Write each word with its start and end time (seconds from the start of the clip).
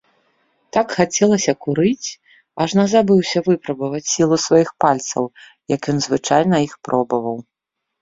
Так 0.77 0.87
хацелася 0.99 1.53
курыць, 1.65 2.07
ажно 2.65 2.87
забыўся 2.95 3.37
выпрабаваць 3.51 4.03
сілу 4.15 4.35
сваіх 4.49 4.69
пальцаў, 4.87 5.23
як 5.79 5.95
ён 5.95 6.07
звычайна 6.11 6.55
іх 6.69 6.73
пробаваў. 6.91 7.37